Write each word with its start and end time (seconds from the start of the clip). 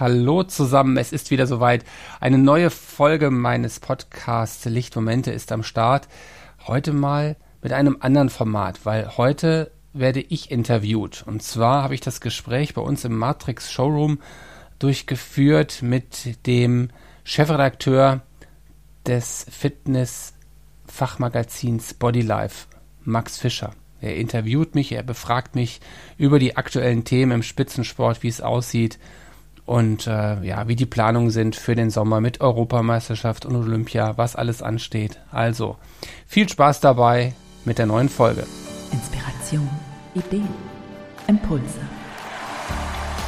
Hallo 0.00 0.42
zusammen, 0.44 0.96
es 0.96 1.12
ist 1.12 1.32
wieder 1.32 1.48
soweit. 1.48 1.84
Eine 2.20 2.38
neue 2.38 2.70
Folge 2.70 3.32
meines 3.32 3.80
Podcasts 3.80 4.64
Lichtmomente 4.64 5.32
ist 5.32 5.50
am 5.50 5.64
Start. 5.64 6.06
Heute 6.68 6.92
mal 6.92 7.34
mit 7.62 7.72
einem 7.72 7.96
anderen 7.98 8.28
Format, 8.28 8.86
weil 8.86 9.16
heute 9.16 9.72
werde 9.92 10.20
ich 10.20 10.52
interviewt. 10.52 11.24
Und 11.26 11.42
zwar 11.42 11.82
habe 11.82 11.94
ich 11.94 12.00
das 12.00 12.20
Gespräch 12.20 12.74
bei 12.74 12.80
uns 12.80 13.04
im 13.04 13.16
Matrix 13.16 13.72
Showroom 13.72 14.20
durchgeführt 14.78 15.82
mit 15.82 16.46
dem 16.46 16.90
Chefredakteur 17.24 18.20
des 19.04 19.46
Fitness-Fachmagazins 19.50 21.94
Bodylife, 21.94 22.68
Max 23.02 23.38
Fischer. 23.38 23.72
Er 24.00 24.14
interviewt 24.14 24.76
mich, 24.76 24.92
er 24.92 25.02
befragt 25.02 25.56
mich 25.56 25.80
über 26.18 26.38
die 26.38 26.56
aktuellen 26.56 27.02
Themen 27.02 27.32
im 27.32 27.42
Spitzensport, 27.42 28.22
wie 28.22 28.28
es 28.28 28.40
aussieht 28.40 29.00
und 29.68 30.06
äh, 30.06 30.42
ja, 30.42 30.66
wie 30.66 30.76
die 30.76 30.86
Planungen 30.86 31.30
sind 31.30 31.54
für 31.54 31.74
den 31.74 31.90
Sommer 31.90 32.22
mit 32.22 32.40
Europameisterschaft 32.40 33.44
und 33.44 33.54
Olympia, 33.54 34.16
was 34.16 34.34
alles 34.34 34.62
ansteht. 34.62 35.20
Also, 35.30 35.76
viel 36.26 36.48
Spaß 36.48 36.80
dabei 36.80 37.34
mit 37.66 37.76
der 37.76 37.84
neuen 37.84 38.08
Folge. 38.08 38.46
Inspiration, 38.92 39.68
Ideen, 40.14 40.48
Impulse. 41.26 41.80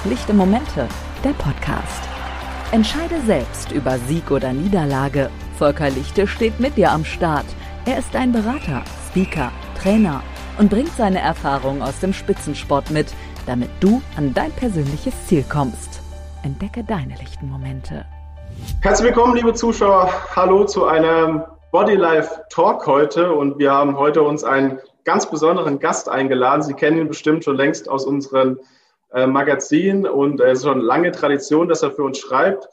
Lichte 0.07 0.33
Momente, 0.33 0.89
der 1.23 1.35
Podcast. 1.35 2.09
Entscheide 2.73 3.21
selbst 3.27 3.71
über 3.71 3.99
Sieg 4.09 4.31
oder 4.31 4.55
Niederlage. 4.55 5.29
Volker 5.59 5.91
Lichte 5.91 6.27
steht 6.27 6.59
mit 6.59 6.79
dir 6.79 6.91
am 6.91 7.05
Start. 7.05 7.47
Er 7.85 7.99
ist 7.99 8.17
ein 8.17 8.33
Berater, 8.33 8.83
Speaker, 9.11 9.53
Trainer 9.79 10.23
und 10.59 10.71
bringt 10.71 10.97
seine 10.97 11.21
Erfahrungen 11.21 11.83
aus 11.83 12.01
dem 12.01 12.15
Spitzensport 12.15 12.91
mit, 12.91 13.09
damit 13.45 13.69
du 13.81 14.01
an 14.17 14.33
dein 14.33 14.53
persönliches 14.53 15.15
Ziel 15.27 15.45
kommst. 15.47 16.00
Entdecke 16.43 16.83
deine 16.83 17.15
lichten 17.17 17.49
Momente. 17.49 18.07
Herzlich 18.81 19.09
willkommen, 19.09 19.37
liebe 19.37 19.53
Zuschauer. 19.53 20.11
Hallo 20.35 20.65
zu 20.65 20.87
einem 20.87 21.43
Bodylife 21.71 22.45
Talk 22.49 22.87
heute 22.87 23.33
und 23.33 23.59
wir 23.59 23.73
haben 23.73 23.97
heute 23.99 24.23
uns 24.23 24.43
einen 24.43 24.81
ganz 25.05 25.31
besonderen 25.31 25.79
Gast 25.79 26.09
eingeladen. 26.09 26.63
Sie 26.63 26.75
kennen 26.75 26.99
ihn 26.99 27.09
bestimmt 27.09 27.45
schon 27.45 27.57
längst 27.57 27.89
aus 27.89 28.07
unseren 28.07 28.59
äh, 29.13 29.27
Magazin 29.27 30.07
und 30.07 30.41
es 30.41 30.61
ist 30.61 30.65
schon 30.65 30.81
lange 30.81 31.13
Tradition, 31.13 31.69
dass 31.69 31.83
er 31.83 31.91
für 31.93 32.05
uns 32.05 32.19
schreibt. 32.19 32.69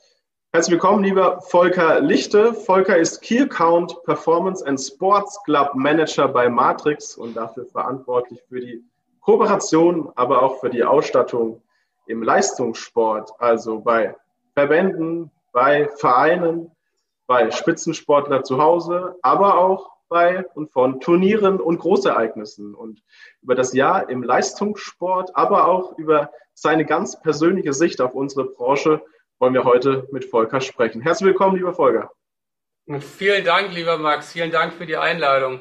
Herzlich 0.53 0.73
willkommen, 0.73 1.03
lieber 1.03 1.41
Volker 1.41 1.99
Lichte. 1.99 2.53
Volker 2.53 2.97
ist 2.97 3.21
Key 3.21 3.41
Account 3.41 4.01
Performance 4.05 4.65
and 4.65 4.79
Sports 4.79 5.43
Club 5.43 5.71
Manager 5.75 6.29
bei 6.29 6.47
Matrix 6.47 7.17
und 7.17 7.35
dafür 7.35 7.65
verantwortlich 7.65 8.41
für 8.47 8.61
die 8.61 8.81
Kooperation, 9.19 10.09
aber 10.15 10.41
auch 10.41 10.61
für 10.61 10.69
die 10.69 10.85
Ausstattung 10.85 11.61
im 12.07 12.23
Leistungssport, 12.23 13.31
also 13.39 13.79
bei 13.79 14.15
Verbänden, 14.53 15.31
bei 15.51 15.87
Vereinen, 15.97 16.71
bei 17.27 17.51
Spitzensportler 17.51 18.43
zu 18.43 18.57
Hause, 18.57 19.15
aber 19.21 19.57
auch 19.57 19.91
bei 20.09 20.45
und 20.53 20.71
von 20.71 21.01
Turnieren 21.01 21.59
und 21.59 21.79
Großereignissen 21.79 22.73
und 22.73 23.03
über 23.41 23.55
das 23.55 23.73
Jahr 23.73 24.09
im 24.09 24.23
Leistungssport, 24.23 25.35
aber 25.35 25.67
auch 25.67 25.97
über 25.97 26.31
seine 26.53 26.85
ganz 26.85 27.21
persönliche 27.21 27.73
Sicht 27.73 28.01
auf 28.01 28.13
unsere 28.13 28.45
Branche 28.45 29.01
wollen 29.39 29.53
wir 29.53 29.65
heute 29.65 30.07
mit 30.11 30.25
Volker 30.25 30.61
sprechen. 30.61 31.01
Herzlich 31.01 31.27
willkommen, 31.27 31.57
lieber 31.57 31.73
Volker. 31.73 32.11
Vielen 32.99 33.43
Dank, 33.43 33.73
lieber 33.73 33.97
Max. 33.97 34.31
Vielen 34.31 34.49
Dank 34.49 34.73
für 34.73 34.85
die 34.85 34.95
Einladung. 34.95 35.59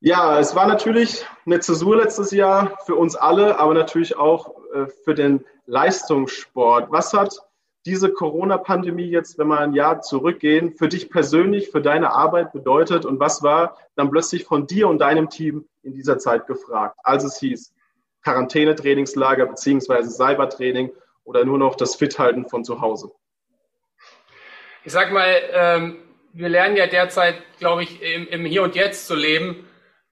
Ja, 0.00 0.38
es 0.38 0.54
war 0.54 0.66
natürlich 0.66 1.24
eine 1.46 1.60
Zäsur 1.60 1.96
letztes 1.96 2.30
Jahr 2.30 2.76
für 2.84 2.94
uns 2.96 3.16
alle, 3.16 3.58
aber 3.58 3.72
natürlich 3.72 4.16
auch 4.16 4.54
äh, 4.74 4.86
für 5.04 5.14
den 5.14 5.44
Leistungssport. 5.66 6.90
Was 6.90 7.12
hat 7.14 7.40
diese 7.86 8.12
Corona-Pandemie 8.12 9.08
jetzt, 9.08 9.38
wenn 9.38 9.46
wir 9.46 9.60
ein 9.60 9.72
Jahr 9.72 10.02
zurückgehen, 10.02 10.74
für 10.74 10.88
dich 10.88 11.08
persönlich, 11.08 11.70
für 11.70 11.80
deine 11.80 12.12
Arbeit 12.12 12.52
bedeutet 12.52 13.06
und 13.06 13.20
was 13.20 13.42
war 13.42 13.78
dann 13.94 14.10
plötzlich 14.10 14.44
von 14.44 14.66
dir 14.66 14.88
und 14.88 14.98
deinem 14.98 15.30
Team 15.30 15.66
in 15.82 15.94
dieser 15.94 16.18
Zeit 16.18 16.46
gefragt, 16.46 16.98
als 17.04 17.24
es 17.24 17.38
hieß 17.38 17.72
Quarantänetrainingslager 18.22 19.46
beziehungsweise 19.46 20.10
Cybertraining 20.10 20.90
oder 21.24 21.44
nur 21.44 21.58
noch 21.58 21.76
das 21.76 21.94
Fithalten 21.94 22.48
von 22.48 22.64
zu 22.64 22.80
Hause? 22.80 23.12
Ich 24.84 24.92
sag 24.92 25.12
mal, 25.12 25.32
ähm, 25.52 25.98
wir 26.32 26.48
lernen 26.48 26.76
ja 26.76 26.88
derzeit, 26.88 27.36
glaube 27.58 27.84
ich, 27.84 28.02
im, 28.02 28.26
im 28.26 28.44
Hier 28.44 28.64
und 28.64 28.74
Jetzt 28.74 29.06
zu 29.06 29.14
leben, 29.14 29.64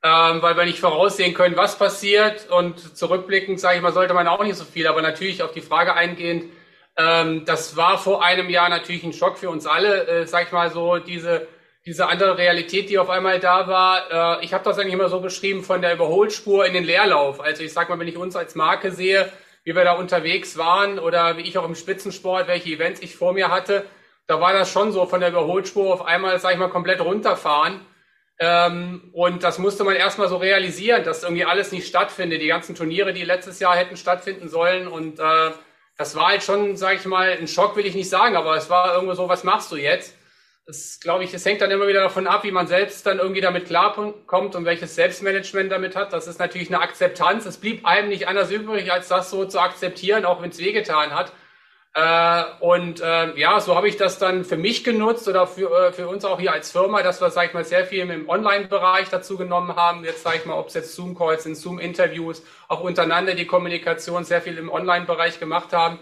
ähm, 0.05 0.43
weil 0.43 0.55
wir 0.57 0.67
nicht 0.67 0.81
voraussehen 0.81 1.33
können, 1.33 1.57
was 1.57 1.79
passiert 1.79 2.51
und 2.51 2.97
zurückblickend, 2.97 3.59
sage 3.59 3.77
ich 3.77 3.83
mal, 3.83 3.93
sollte 3.93 4.13
man 4.13 4.29
auch 4.29 4.45
nicht 4.45 4.57
so 4.57 4.65
viel, 4.65 4.87
aber 4.87 5.01
natürlich 5.01 5.43
auf 5.43 5.53
die 5.53 5.63
Frage 5.63 5.95
eingehend, 5.95 6.53
ähm, 6.99 7.47
das 7.47 7.77
war 7.77 7.97
vor 7.97 8.23
einem 8.23 8.51
Jahr 8.51 8.69
natürlich 8.69 9.03
ein 9.03 9.15
Schock 9.15 9.39
für 9.39 9.49
uns 9.49 9.67
alle, 9.67 10.07
äh, 10.07 10.27
sag 10.27 10.47
ich 10.47 10.53
mal 10.53 10.71
so, 10.71 10.99
diese, 10.99 11.49
diese 11.87 12.07
andere 12.07 12.37
Realität, 12.37 12.91
die 12.91 12.99
auf 12.99 13.09
einmal 13.09 13.41
da 13.41 13.67
war. 13.67 14.41
Äh, 14.41 14.45
ich 14.45 14.53
habe 14.53 14.63
das 14.63 14.79
eigentlich 14.79 14.93
immer 14.93 15.09
so 15.09 15.21
beschrieben 15.21 15.65
von 15.65 15.81
der 15.81 15.95
Überholspur 15.95 16.67
in 16.67 16.75
den 16.75 16.85
Leerlauf. 16.85 17.41
Also 17.41 17.63
ich 17.65 17.73
sag 17.73 17.89
mal, 17.89 17.99
wenn 17.99 18.07
ich 18.07 18.19
uns 18.19 18.37
als 18.37 18.55
Marke 18.55 18.93
sehe, 18.93 19.33
wie 19.65 19.75
wir 19.75 19.85
da 19.85 19.95
unterwegs 19.95 20.59
waren 20.59 20.99
oder 20.99 21.39
wie 21.39 21.43
ich 21.43 21.57
auch 21.57 21.65
im 21.65 21.75
Spitzensport, 21.75 22.47
welche 22.47 22.69
Events 22.69 23.01
ich 23.01 23.17
vor 23.17 23.33
mir 23.33 23.51
hatte, 23.51 23.87
da 24.27 24.39
war 24.39 24.53
das 24.53 24.71
schon 24.71 24.93
so 24.93 25.07
von 25.07 25.21
der 25.21 25.31
Überholspur 25.31 25.93
auf 25.95 26.05
einmal, 26.05 26.39
sag 26.39 26.53
ich 26.53 26.59
mal, 26.59 26.69
komplett 26.69 27.01
runterfahren. 27.01 27.81
Ähm, 28.39 29.11
und 29.13 29.43
das 29.43 29.59
musste 29.59 29.85
man 29.85 29.95
erstmal 29.95 30.29
so 30.29 30.37
realisieren, 30.37 31.05
dass 31.05 31.23
irgendwie 31.23 31.45
alles 31.45 31.71
nicht 31.73 31.87
stattfindet. 31.87 32.41
Die 32.41 32.49
ganzen 32.49 32.75
Turniere, 32.75 33.13
die 33.13 33.25
letztes 33.25 33.61
Jahr 33.61 33.77
hätten 33.77 33.97
stattfinden 33.97 34.49
sollen 34.49 34.89
und 34.89 35.21
äh, 35.21 35.53
das 35.97 36.17
war 36.17 36.29
halt 36.29 36.43
schon, 36.43 36.77
sage 36.77 36.97
ich 36.97 37.05
mal, 37.05 37.31
ein 37.31 37.47
Schock 37.47 37.77
will 37.77 37.87
ich 37.87 37.95
nicht 37.95 38.09
sagen, 38.09 38.37
aber 38.37 38.57
es 38.57 38.69
war 38.69 38.95
irgendwo 38.95 39.15
so, 39.15 39.29
was 39.29 39.45
machst 39.45 39.71
du 39.71 39.77
jetzt? 39.77 40.17
Das 40.67 40.99
glaube 41.01 41.25
ich, 41.25 41.35
es 41.35 41.45
hängt 41.45 41.61
dann 41.61 41.71
immer 41.71 41.87
wieder 41.87 42.01
davon 42.01 42.27
ab, 42.27 42.43
wie 42.43 42.51
man 42.51 42.67
selbst 42.67 43.05
dann 43.07 43.19
irgendwie 43.19 43.43
damit 43.43 43.67
klarkommt 43.67 44.57
und 44.57 44.65
welches 44.65 44.95
Selbstmanagement 44.95 45.71
damit 45.71 45.95
hat. 45.95 46.13
Das 46.13 46.27
ist 46.27 46.39
natürlich 46.39 46.69
eine 46.69 46.81
Akzeptanz. 46.81 47.45
Es 47.45 47.59
blieb 47.59 47.85
einem 47.87 48.09
nicht 48.09 48.29
anders 48.29 48.51
übrig, 48.51 48.91
als 48.91 49.09
das 49.09 49.31
so 49.31 49.45
zu 49.45 49.61
akzeptieren, 49.61 50.25
auch 50.25 50.41
wenn 50.41 50.51
es 50.51 50.59
wehgetan 50.59 51.15
hat. 51.15 51.33
Äh, 51.97 52.45
und 52.59 53.01
äh, 53.01 53.39
ja, 53.39 53.61
so 53.61 53.77
habe 53.77 53.87
ich 53.89 53.97
das 53.97 54.19
dann 54.19 54.45
für 54.45 54.57
mich 54.57 54.83
genutzt 54.83 55.29
oder 55.29 55.47
für, 55.47 55.71
äh, 55.71 55.93
für 55.93 56.09
uns 56.09 56.25
auch 56.25 56.41
hier 56.41 56.53
als 56.53 56.73
Firma, 56.73 57.05
dass 57.05 57.21
wir, 57.21 57.31
sag 57.31 57.47
ich 57.47 57.55
mal, 57.55 57.65
sehr 57.65 57.87
viel 57.87 58.11
im 58.11 58.29
Online-Bereich 58.29 59.11
dazu 59.11 59.37
genommen 59.37 59.77
haben. 59.77 60.05
Jetzt 60.05 60.25
sage 60.25 60.39
ich 60.39 60.45
mal, 60.45 60.59
ob 60.59 60.69
es 60.69 60.75
jetzt 60.75 60.97
Zoom-Calls 60.97 61.45
sind, 61.45 61.57
Zoom-Interviews, 61.57 62.43
auch 62.67 62.81
untereinander 62.81 63.35
die 63.35 63.47
Kommunikation 63.47 64.25
sehr 64.25 64.43
viel 64.43 64.59
im 64.59 64.73
Online-Bereich 64.73 65.39
gemacht 65.39 65.73
haben. 65.73 66.01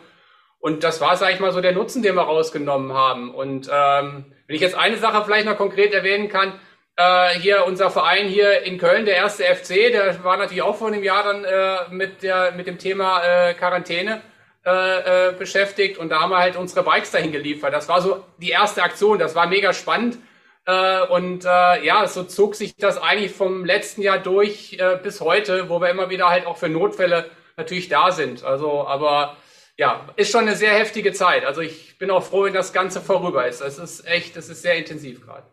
Und 0.60 0.82
das 0.82 1.02
war, 1.02 1.16
sage 1.16 1.34
ich 1.34 1.40
mal, 1.40 1.52
so 1.52 1.60
der 1.60 1.72
Nutzen, 1.72 2.02
den 2.02 2.14
wir 2.14 2.22
rausgenommen 2.22 2.94
haben. 2.94 3.34
Und 3.34 3.68
ähm, 3.70 4.32
wenn 4.46 4.56
ich 4.56 4.62
jetzt 4.62 4.76
eine 4.76 4.96
Sache 4.96 5.22
vielleicht 5.26 5.44
noch 5.44 5.58
konkret 5.58 5.92
erwähnen 5.92 6.30
kann, 6.30 6.54
äh, 6.96 7.34
hier 7.38 7.66
unser 7.66 7.90
Verein 7.90 8.28
hier 8.28 8.62
in 8.62 8.78
Köln, 8.78 9.04
der 9.04 9.16
erste 9.16 9.44
FC, 9.44 9.92
der 9.92 10.24
war 10.24 10.38
natürlich 10.38 10.62
auch 10.62 10.76
vor 10.76 10.88
einem 10.88 11.02
Jahr 11.02 11.24
dann 11.24 11.44
äh, 11.44 11.76
mit, 11.90 12.22
der, 12.22 12.52
mit 12.52 12.66
dem 12.66 12.78
Thema 12.78 13.22
äh, 13.22 13.52
Quarantäne 13.54 14.22
äh, 14.64 15.30
äh, 15.30 15.32
beschäftigt 15.32 15.98
und 15.98 16.10
da 16.10 16.20
haben 16.20 16.30
wir 16.30 16.38
halt 16.38 16.56
unsere 16.56 16.84
Bikes 16.84 17.10
dahin 17.10 17.32
geliefert. 17.32 17.72
Das 17.72 17.88
war 17.88 18.00
so 18.00 18.24
die 18.38 18.50
erste 18.50 18.82
Aktion, 18.82 19.18
das 19.18 19.34
war 19.34 19.46
mega 19.46 19.72
spannend. 19.72 20.18
Äh, 20.64 21.06
und 21.08 21.44
äh, 21.44 21.84
ja, 21.84 22.06
so 22.06 22.22
zog 22.22 22.54
sich 22.54 22.76
das 22.76 22.96
eigentlich 22.96 23.32
vom 23.32 23.64
letzten 23.64 24.02
Jahr 24.02 24.18
durch 24.18 24.74
äh, 24.78 24.98
bis 25.02 25.20
heute, 25.20 25.68
wo 25.68 25.80
wir 25.80 25.90
immer 25.90 26.10
wieder 26.10 26.28
halt 26.28 26.46
auch 26.46 26.56
für 26.56 26.68
Notfälle 26.68 27.28
natürlich 27.56 27.88
da 27.88 28.12
sind. 28.12 28.44
Also, 28.44 28.86
aber 28.86 29.36
ja, 29.76 30.06
ist 30.16 30.30
schon 30.30 30.42
eine 30.42 30.54
sehr 30.54 30.72
heftige 30.72 31.12
Zeit. 31.12 31.44
Also 31.44 31.60
ich 31.60 31.98
bin 31.98 32.10
auch 32.10 32.22
froh, 32.22 32.44
wenn 32.44 32.54
das 32.54 32.72
Ganze 32.72 33.00
vorüber 33.00 33.46
ist. 33.48 33.60
Es 33.60 33.78
ist 33.78 34.06
echt, 34.06 34.36
es 34.36 34.48
ist 34.48 34.62
sehr 34.62 34.76
intensiv 34.76 35.24
gerade. 35.24 35.46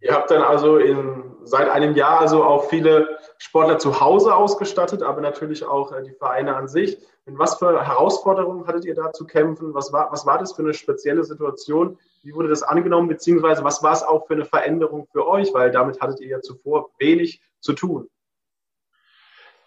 Ihr 0.00 0.12
habt 0.12 0.30
dann 0.30 0.42
also 0.42 0.78
in, 0.78 1.36
seit 1.42 1.68
einem 1.68 1.94
Jahr 1.94 2.20
also 2.20 2.44
auch 2.44 2.70
viele 2.70 3.18
Sportler 3.38 3.78
zu 3.78 4.00
Hause 4.00 4.34
ausgestattet, 4.34 5.02
aber 5.02 5.20
natürlich 5.20 5.64
auch 5.64 5.92
äh, 5.92 6.02
die 6.02 6.12
Vereine 6.12 6.56
an 6.56 6.68
sich. 6.68 6.96
In 7.26 7.36
was 7.40 7.56
für 7.58 7.84
Herausforderungen 7.84 8.68
hattet 8.68 8.84
ihr 8.84 8.94
da 8.94 9.12
zu 9.12 9.26
kämpfen? 9.26 9.74
Was 9.74 9.92
war, 9.92 10.12
was 10.12 10.24
war 10.26 10.38
das 10.38 10.52
für 10.52 10.62
eine 10.62 10.74
spezielle 10.74 11.24
Situation? 11.24 11.98
Wie 12.22 12.32
wurde 12.32 12.48
das 12.48 12.62
angenommen? 12.62 13.08
Beziehungsweise 13.08 13.64
was 13.64 13.82
war 13.82 13.92
es 13.92 14.04
auch 14.04 14.28
für 14.28 14.34
eine 14.34 14.44
Veränderung 14.44 15.08
für 15.10 15.26
euch? 15.26 15.52
Weil 15.52 15.72
damit 15.72 16.00
hattet 16.00 16.20
ihr 16.20 16.28
ja 16.28 16.40
zuvor 16.40 16.90
wenig 16.98 17.40
zu 17.60 17.72
tun. 17.72 18.08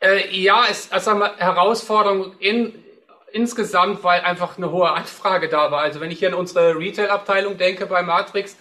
Äh, 0.01 0.33
ja, 0.33 0.63
es 0.69 0.89
also 0.89 1.11
eine 1.11 1.35
Herausforderung 1.35 2.31
in, 2.39 2.81
insgesamt, 3.33 4.05
weil 4.05 4.21
einfach 4.21 4.57
eine 4.57 4.71
hohe 4.71 4.89
Anfrage 4.89 5.49
da 5.49 5.69
war. 5.69 5.81
Also 5.81 5.99
wenn 5.99 6.11
ich 6.11 6.19
hier 6.19 6.29
an 6.29 6.35
unsere 6.35 6.77
Retail-Abteilung 6.77 7.57
denke 7.57 7.87
bei 7.87 8.01
Matrix, 8.01 8.55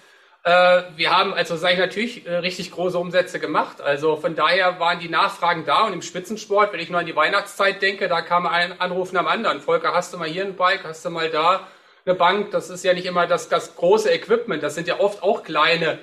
äh, 0.45 0.83
wir 0.97 1.17
haben 1.17 1.35
also, 1.35 1.57
sage 1.57 1.75
ich 1.75 1.81
natürlich, 1.81 2.27
äh, 2.27 2.37
richtig 2.37 2.71
große 2.71 2.99
Umsätze 2.99 3.41
gemacht. 3.41 3.81
Also 3.81 4.17
von 4.17 4.35
daher 4.35 4.79
waren 4.81 4.99
die 4.99 5.09
Nachfragen 5.09 5.65
da 5.65 5.87
und 5.87 5.93
im 5.93 6.03
Spitzensport, 6.03 6.73
wenn 6.73 6.81
ich 6.81 6.91
nur 6.91 7.01
an 7.01 7.07
die 7.07 7.17
Weihnachtszeit 7.17 7.83
denke, 7.83 8.09
da 8.09 8.23
kam 8.23 8.47
ein 8.47 8.81
Anruf 8.81 9.13
nach 9.13 9.23
dem 9.23 9.29
anderen. 9.29 9.61
Volker, 9.61 9.95
hast 9.95 10.13
du 10.13 10.19
mal 10.19 10.29
hier 10.29 10.45
ein 10.45 10.57
Bike, 10.57 10.85
hast 10.85 11.05
du 11.05 11.11
mal 11.11 11.29
da 11.31 11.69
eine 12.07 12.15
Bank? 12.15 12.51
Das 12.53 12.71
ist 12.71 12.85
ja 12.85 12.95
nicht 12.95 13.07
immer 13.07 13.27
das, 13.27 13.49
das 13.49 13.77
große 13.77 14.11
Equipment, 14.11 14.63
das 14.63 14.75
sind 14.75 14.89
ja 14.89 15.01
oft 15.01 15.23
auch 15.23 15.43
kleine 15.43 15.99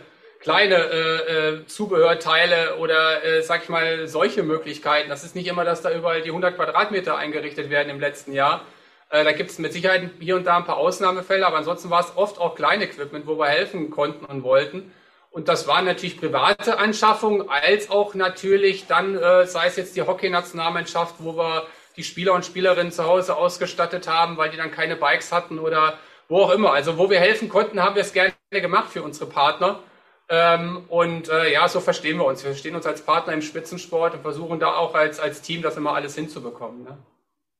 kleine 0.45 0.75
äh, 0.75 1.57
äh, 1.57 1.65
Zubehörteile 1.65 2.75
oder, 2.77 3.23
äh, 3.23 3.41
sag 3.41 3.63
ich 3.63 3.69
mal, 3.69 4.07
solche 4.07 4.43
Möglichkeiten. 4.43 5.09
Das 5.09 5.23
ist 5.23 5.35
nicht 5.35 5.47
immer, 5.47 5.65
dass 5.65 5.81
da 5.81 5.91
überall 5.91 6.21
die 6.21 6.29
100 6.29 6.55
Quadratmeter 6.55 7.17
eingerichtet 7.17 7.71
werden 7.71 7.89
im 7.89 7.99
letzten 7.99 8.31
Jahr. 8.31 8.61
Äh, 9.09 9.23
da 9.23 9.31
gibt 9.31 9.51
es 9.51 9.59
mit 9.59 9.73
Sicherheit 9.73 10.09
hier 10.19 10.35
und 10.35 10.45
da 10.45 10.57
ein 10.57 10.65
paar 10.65 10.77
Ausnahmefälle, 10.77 11.45
aber 11.45 11.57
ansonsten 11.57 11.89
war 11.89 12.01
es 12.01 12.15
oft 12.15 12.39
auch 12.39 12.55
Kleinequipment, 12.55 13.27
wo 13.27 13.37
wir 13.37 13.47
helfen 13.47 13.89
konnten 13.89 14.25
und 14.25 14.43
wollten. 14.43 14.91
Und 15.31 15.49
das 15.49 15.67
waren 15.67 15.85
natürlich 15.85 16.17
private 16.17 16.77
Anschaffungen, 16.77 17.49
als 17.49 17.89
auch 17.89 18.15
natürlich 18.15 18.87
dann, 18.87 19.17
äh, 19.17 19.45
sei 19.45 19.67
es 19.67 19.75
jetzt 19.75 19.95
die 19.95 20.01
Hockey-Nationalmannschaft, 20.01 21.15
wo 21.19 21.35
wir 21.35 21.67
die 21.97 22.03
Spieler 22.03 22.33
und 22.33 22.45
Spielerinnen 22.45 22.91
zu 22.91 23.05
Hause 23.05 23.35
ausgestattet 23.35 24.07
haben, 24.07 24.37
weil 24.37 24.49
die 24.49 24.57
dann 24.57 24.71
keine 24.71 24.95
Bikes 24.95 25.31
hatten 25.31 25.59
oder 25.59 25.97
wo 26.29 26.43
auch 26.43 26.51
immer. 26.51 26.71
Also 26.73 26.97
wo 26.97 27.09
wir 27.09 27.19
helfen 27.19 27.49
konnten, 27.49 27.81
haben 27.81 27.95
wir 27.95 28.01
es 28.01 28.13
gerne 28.13 28.33
gemacht 28.51 28.91
für 28.91 29.03
unsere 29.03 29.29
Partner. 29.29 29.79
Ähm, 30.27 30.85
und 30.87 31.29
äh, 31.29 31.51
ja, 31.51 31.67
so 31.67 31.79
verstehen 31.81 32.17
wir 32.17 32.25
uns. 32.25 32.43
Wir 32.43 32.51
verstehen 32.51 32.75
uns 32.75 32.85
als 32.85 33.01
Partner 33.01 33.33
im 33.33 33.41
Spitzensport 33.41 34.15
und 34.15 34.21
versuchen 34.21 34.59
da 34.59 34.73
auch 34.75 34.95
als, 34.95 35.19
als 35.19 35.41
Team 35.41 35.61
das 35.61 35.77
immer 35.77 35.93
alles 35.93 36.15
hinzubekommen. 36.15 36.83
Ne? 36.83 36.97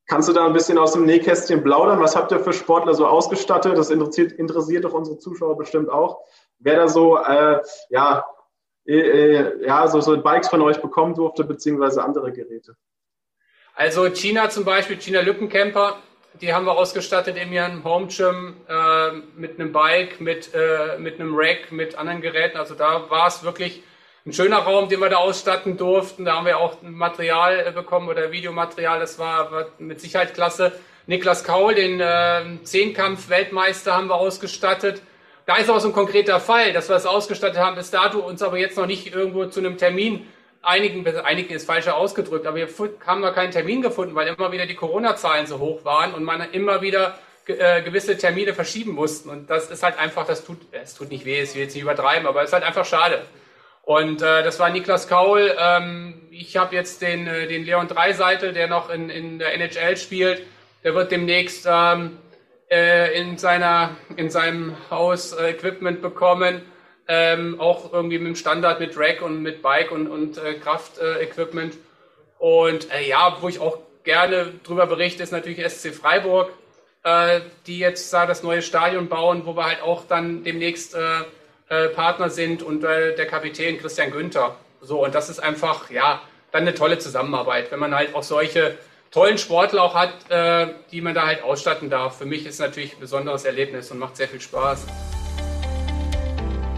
Kannst 0.08 0.30
du 0.30 0.34
da 0.34 0.46
ein 0.46 0.54
bisschen 0.54 0.78
aus 0.78 0.94
dem 0.94 1.06
Nähkästchen 1.06 1.64
plaudern? 1.64 2.00
Was 2.00 2.16
habt 2.16 2.32
ihr 2.32 2.40
für 2.40 2.54
Sportler 2.54 2.94
so 2.94 3.08
ausgestattet? 3.08 3.78
Das 3.78 3.90
interessiert, 3.90 4.34
interessiert 4.34 4.86
doch 4.86 4.94
unsere 4.94 5.18
Zuschauer 5.18 5.58
bestimmt 5.58 5.90
auch 5.90 6.22
wer 6.60 6.76
da 6.76 6.88
so, 6.88 7.18
äh, 7.18 7.62
ja, 7.90 8.26
äh, 8.86 8.98
äh, 8.98 9.66
ja, 9.66 9.88
so, 9.88 10.02
so 10.02 10.18
Bikes 10.18 10.50
von 10.50 10.62
euch 10.62 10.82
bekommen 10.82 11.16
durfte, 11.16 11.44
beziehungsweise 11.44 12.04
andere 12.04 12.32
Geräte. 12.32 12.76
Also 13.74 14.10
China 14.10 14.50
zum 14.50 14.64
Beispiel, 14.64 14.98
China 14.98 15.22
Lückencamper, 15.22 15.98
die 16.42 16.54
haben 16.54 16.66
wir 16.66 16.78
ausgestattet 16.78 17.38
in 17.38 17.52
ihrem 17.52 17.84
Home 17.84 18.08
Gym 18.08 18.56
äh, 18.68 19.12
mit 19.36 19.60
einem 19.60 19.72
Bike, 19.72 20.22
mit, 20.22 20.54
äh, 20.54 20.98
mit 20.98 21.20
einem 21.20 21.34
Rack, 21.36 21.72
mit 21.72 21.98
anderen 21.98 22.22
Geräten. 22.22 22.58
Also 22.58 22.76
da 22.76 23.10
war 23.10 23.28
es 23.28 23.44
wirklich 23.44 23.84
ein 24.26 24.34
schöner 24.34 24.58
Raum, 24.58 24.90
den 24.90 25.00
wir 25.00 25.10
da 25.10 25.18
ausstatten 25.18 25.78
durften. 25.78 26.26
Da 26.26 26.38
haben 26.38 26.48
wir 26.48 26.58
auch 26.58 26.82
Material 26.82 27.72
bekommen 27.72 28.10
oder 28.10 28.32
Videomaterial. 28.32 29.00
Das 29.00 29.20
war, 29.20 29.52
war 29.52 29.68
mit 29.78 30.02
Sicherheit 30.02 30.34
klasse. 30.34 30.72
Niklas 31.06 31.44
Kaul, 31.44 31.76
den 31.76 32.00
äh, 32.00 32.42
Zehnkampf-Weltmeister, 32.64 33.94
haben 33.94 34.08
wir 34.08 34.16
ausgestattet. 34.16 35.04
Da 35.46 35.58
ist 35.58 35.70
auch 35.70 35.80
so 35.80 35.90
ein 35.90 35.94
konkreter 35.94 36.40
Fall, 36.40 36.74
dass 36.74 36.90
wir 36.90 36.96
es 36.96 37.06
ausgestattet 37.06 37.60
haben, 37.60 37.76
bis 37.76 37.92
dato 37.92 38.18
uns 38.18 38.42
aber 38.42 38.58
jetzt 38.58 38.78
noch 38.78 38.88
nicht 38.88 39.14
irgendwo 39.14 39.46
zu 39.46 39.60
einem 39.60 39.78
Termin 39.78 40.26
einigen, 40.64 41.06
einigen 41.20 41.54
ist 41.54 41.68
falscher 41.68 41.96
ausgedrückt, 41.96 42.48
aber 42.48 42.58
wir 42.58 42.68
haben 43.06 43.22
noch 43.22 43.36
keinen 43.36 43.52
Termin 43.52 43.84
gefunden, 43.84 44.16
weil 44.16 44.28
immer 44.28 44.52
wieder 44.52 44.66
die 44.66 44.74
Corona-Zahlen 44.74 45.46
so 45.46 45.60
hoch 45.60 45.86
waren 45.86 46.16
und 46.16 46.24
man 46.24 46.42
immer 46.52 46.82
wieder 46.82 47.20
äh, 47.46 47.84
gewisse 47.84 48.18
Termine 48.18 48.56
verschieben 48.56 48.94
mussten. 48.94 49.30
Und 49.30 49.52
das 49.52 49.70
ist 49.70 49.84
halt 49.84 50.00
einfach, 50.00 50.26
das 50.26 50.44
tut, 50.44 50.58
es 50.72 50.96
tut 50.96 51.12
nicht 51.12 51.26
weh, 51.26 51.40
es 51.40 51.54
will 51.54 51.62
jetzt 51.62 51.76
nicht 51.76 51.84
übertreiben, 51.84 52.26
aber 52.26 52.42
es 52.42 52.50
ist 52.50 52.54
halt 52.54 52.64
einfach 52.64 52.86
schade. 52.86 53.22
Und 53.86 54.24
äh, 54.24 54.44
das 54.44 54.60
war 54.60 54.70
Niklas 54.72 55.08
Kaul. 55.08 55.56
Ähm, 55.60 56.28
ich 56.32 56.58
habe 56.58 56.76
jetzt 56.76 57.02
den, 57.02 57.28
äh, 57.28 57.48
den 57.48 57.64
Leon 57.66 57.88
Dreiseitel, 57.88 58.52
der 58.52 58.68
noch 58.68 58.90
in, 58.90 59.12
in 59.12 59.38
der 59.38 59.54
NHL 59.54 59.96
spielt. 59.96 60.42
Der 60.84 60.96
wird 60.96 61.12
demnächst 61.12 61.68
ähm, 61.70 62.18
äh, 62.70 63.20
in, 63.20 63.38
seiner, 63.38 63.92
in 64.18 64.32
seinem 64.32 64.76
Haus 64.90 65.34
äh, 65.34 65.52
Equipment 65.52 66.02
bekommen. 66.02 66.62
Ähm, 67.08 67.60
auch 67.60 67.94
irgendwie 67.94 68.18
mit 68.18 68.28
dem 68.30 68.36
Standard 68.36 68.80
mit 68.80 68.98
Rack 68.98 69.22
und 69.22 69.44
mit 69.44 69.62
Bike 69.62 69.92
und, 69.92 70.08
und 70.08 70.40
äh, 70.40 70.56
Kraft-Equipment. 70.56 71.78
und 72.40 72.92
äh, 72.92 73.08
ja, 73.08 73.38
wo 73.40 73.48
ich 73.48 73.60
auch 73.60 73.78
gerne 74.04 74.52
drüber 74.64 74.88
berichte, 74.88 75.22
ist 75.22 75.32
natürlich 75.32 75.64
SC 75.64 75.94
Freiburg, 75.94 76.52
äh, 77.04 77.42
die 77.68 77.78
jetzt 77.78 78.12
da 78.12 78.26
das 78.26 78.42
neue 78.42 78.64
Stadion 78.64 79.08
bauen, 79.08 79.44
wo 79.46 79.56
wir 79.56 79.66
halt 79.66 79.84
auch 79.84 80.08
dann 80.08 80.44
demnächst 80.44 80.96
äh, 80.96 81.00
Partner 81.68 82.30
sind 82.30 82.62
und 82.62 82.82
der 82.82 83.26
Kapitän 83.26 83.80
Christian 83.80 84.12
Günther. 84.12 84.56
So, 84.82 85.04
und 85.04 85.16
das 85.16 85.30
ist 85.30 85.40
einfach, 85.40 85.90
ja, 85.90 86.22
dann 86.52 86.62
eine 86.62 86.74
tolle 86.74 87.00
Zusammenarbeit, 87.00 87.72
wenn 87.72 87.80
man 87.80 87.94
halt 87.94 88.16
auch 88.16 88.24
solche 88.24 88.78
tollen 89.12 89.38
Sportler 89.38 89.84
auch 89.84 89.96
hat, 89.96 90.30
äh, 90.30 90.68
die 90.92 91.02
man 91.02 91.14
da 91.14 91.26
halt 91.26 91.42
ausstatten 91.42 91.90
darf. 91.90 92.18
Für 92.18 92.26
mich 92.26 92.46
ist 92.46 92.60
natürlich 92.60 92.94
ein 92.94 93.00
besonderes 93.00 93.46
Erlebnis 93.46 93.90
und 93.92 94.00
macht 94.00 94.18
sehr 94.18 94.28
viel 94.28 94.42
Spaß. 94.42 94.86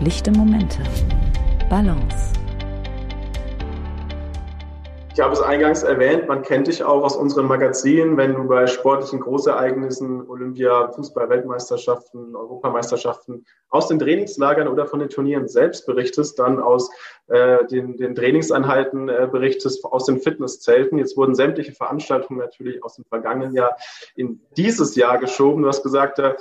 Lichte 0.02 0.32
Momente. 0.32 0.80
Balance. 1.70 2.37
Ich 5.18 5.24
habe 5.24 5.34
es 5.34 5.42
eingangs 5.42 5.82
erwähnt, 5.82 6.28
man 6.28 6.44
kennt 6.44 6.68
dich 6.68 6.84
auch 6.84 7.02
aus 7.02 7.16
unseren 7.16 7.48
Magazinen, 7.48 8.18
wenn 8.18 8.36
du 8.36 8.44
bei 8.44 8.68
sportlichen 8.68 9.20
Großereignissen, 9.20 10.30
Olympia, 10.30 10.92
Fußball-Weltmeisterschaften, 10.92 12.36
Europameisterschaften 12.36 13.44
aus 13.70 13.88
den 13.88 13.98
Trainingslagern 13.98 14.68
oder 14.68 14.86
von 14.86 15.00
den 15.00 15.10
Turnieren 15.10 15.48
selbst 15.48 15.88
berichtest, 15.88 16.38
dann 16.38 16.60
aus 16.60 16.92
äh, 17.30 17.66
den, 17.66 17.98
den 17.98 18.14
Trainingseinheiten 18.14 19.10
äh, 19.10 19.28
berichtest, 19.32 19.84
aus 19.86 20.06
den 20.06 20.20
Fitnesszelten. 20.20 21.00
Jetzt 21.00 21.18
wurden 21.18 21.34
sämtliche 21.34 21.72
Veranstaltungen 21.72 22.40
natürlich 22.40 22.84
aus 22.84 22.98
dem 22.98 23.06
vergangenen 23.06 23.56
Jahr 23.56 23.76
in 24.16 24.40
dieses 24.56 24.96
Jahr 24.96 25.18
geschoben. 25.18 25.64
Du 25.64 25.68
hast 25.68 25.82
gesagt, 25.82 26.20
äh, 26.20 26.36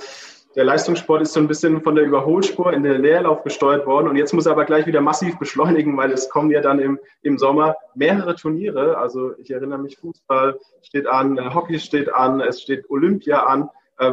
der 0.56 0.64
Leistungssport 0.64 1.20
ist 1.20 1.34
so 1.34 1.40
ein 1.40 1.48
bisschen 1.48 1.82
von 1.82 1.94
der 1.94 2.04
Überholspur 2.04 2.72
in 2.72 2.82
den 2.82 3.02
Leerlauf 3.02 3.44
gesteuert 3.44 3.86
worden 3.86 4.08
und 4.08 4.16
jetzt 4.16 4.32
muss 4.32 4.46
er 4.46 4.52
aber 4.52 4.64
gleich 4.64 4.86
wieder 4.86 5.02
massiv 5.02 5.38
beschleunigen, 5.38 5.96
weil 5.98 6.10
es 6.12 6.30
kommen 6.30 6.50
ja 6.50 6.62
dann 6.62 6.78
im, 6.78 6.98
im 7.22 7.36
Sommer 7.36 7.76
mehrere 7.94 8.34
Turniere. 8.34 8.96
Also 8.96 9.36
ich 9.36 9.50
erinnere 9.50 9.78
mich, 9.78 9.98
Fußball 9.98 10.58
steht 10.80 11.06
an, 11.06 11.36
äh, 11.36 11.52
Hockey 11.52 11.78
steht 11.78 12.12
an, 12.12 12.40
es 12.40 12.62
steht 12.62 12.88
Olympia 12.88 13.44
an. 13.44 13.68
Äh, 13.98 14.12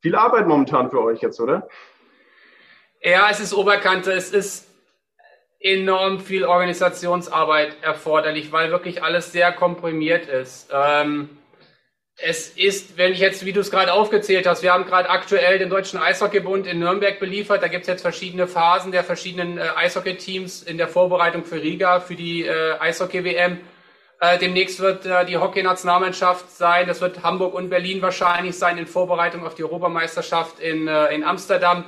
viel 0.00 0.14
Arbeit 0.14 0.46
momentan 0.46 0.90
für 0.90 1.02
euch 1.02 1.20
jetzt, 1.22 1.40
oder? 1.40 1.68
Ja, 3.02 3.28
es 3.28 3.40
ist 3.40 3.52
Oberkante, 3.52 4.12
es 4.12 4.30
ist 4.30 4.68
enorm 5.58 6.20
viel 6.20 6.44
Organisationsarbeit 6.44 7.78
erforderlich, 7.82 8.52
weil 8.52 8.70
wirklich 8.70 9.02
alles 9.02 9.32
sehr 9.32 9.50
komprimiert 9.50 10.28
ist. 10.28 10.70
Ähm, 10.72 11.30
es 12.16 12.48
ist, 12.50 12.96
wenn 12.96 13.12
ich 13.12 13.18
jetzt, 13.18 13.44
wie 13.44 13.52
du 13.52 13.60
es 13.60 13.70
gerade 13.70 13.92
aufgezählt 13.92 14.46
hast, 14.46 14.62
wir 14.62 14.72
haben 14.72 14.84
gerade 14.84 15.10
aktuell 15.10 15.58
den 15.58 15.68
Deutschen 15.68 15.98
Eishockeybund 15.98 16.66
in 16.66 16.78
Nürnberg 16.78 17.18
beliefert. 17.18 17.62
Da 17.62 17.68
gibt 17.68 17.82
es 17.82 17.88
jetzt 17.88 18.02
verschiedene 18.02 18.46
Phasen 18.46 18.92
der 18.92 19.02
verschiedenen 19.02 19.58
äh, 19.58 19.68
Eishockey-Teams 19.76 20.62
in 20.62 20.78
der 20.78 20.86
Vorbereitung 20.86 21.44
für 21.44 21.60
Riga, 21.60 22.00
für 22.00 22.14
die 22.14 22.44
äh, 22.44 22.78
Eishockey-WM. 22.78 23.58
Äh, 24.20 24.38
demnächst 24.38 24.78
wird 24.78 25.04
äh, 25.06 25.26
die 25.26 25.38
Hockey-Nationalmannschaft 25.38 26.50
sein. 26.50 26.86
Das 26.86 27.00
wird 27.00 27.24
Hamburg 27.24 27.52
und 27.52 27.68
Berlin 27.68 28.00
wahrscheinlich 28.00 28.56
sein 28.56 28.78
in 28.78 28.86
Vorbereitung 28.86 29.44
auf 29.44 29.56
die 29.56 29.64
Europameisterschaft 29.64 30.60
in, 30.60 30.86
äh, 30.86 31.08
in 31.08 31.24
Amsterdam. 31.24 31.84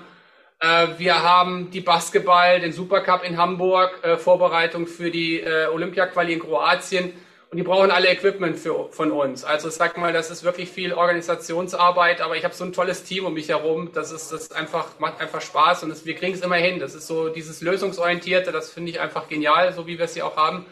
Äh, 0.59 0.89
wir 0.99 1.23
haben 1.23 1.71
die 1.71 1.81
Basketball, 1.81 2.61
den 2.61 2.73
Supercup 2.73 3.23
in 3.23 3.39
Hamburg, 3.39 4.01
äh, 4.03 4.17
Vorbereitung 4.17 4.89
für 4.89 5.11
die 5.13 5.45
Olympia-Quali 5.73 6.33
in 6.33 6.41
Kroatien. 6.41 7.13
Und 7.51 7.59
die 7.59 7.63
brauchen 7.63 7.93
alle 7.93 8.09
Equipment 8.09 8.59
für, 8.59 8.89
von 8.91 9.13
uns. 9.13 9.45
Also 9.45 9.71
sag 9.71 9.97
mal, 9.99 10.13
das 10.13 10.31
ist 10.31 10.43
wirklich 10.43 10.69
viel 10.69 10.93
Organisationsarbeit, 10.93 12.21
aber 12.21 12.37
ich 12.37 12.45
habe 12.45 12.55
so 12.55 12.65
ein 12.65 12.73
tolles 12.73 13.05
Team 13.05 13.25
um 13.25 13.35
mich 13.35 13.49
herum. 13.49 13.91
Das 13.95 14.11
ist 14.11 14.33
das 14.33 14.51
einfach 14.51 14.99
macht 14.99 15.21
einfach 15.21 15.41
Spaß 15.41 15.85
und 15.85 15.91
das, 15.91 16.05
wir 16.05 16.15
kriegen 16.17 16.35
es 16.35 16.41
immer 16.41 16.57
hin. 16.57 16.81
Das 16.81 16.95
ist 16.95 17.07
so 17.07 17.29
dieses 17.29 17.61
lösungsorientierte, 17.61 18.51
das 18.51 18.71
finde 18.71 18.91
ich 18.91 19.01
einfach 19.01 19.29
genial, 19.29 19.73
so 19.73 19.87
wie 19.87 19.97
wir 19.97 20.07
es 20.07 20.15
hier 20.15 20.27
auch 20.27 20.37
haben. 20.37 20.67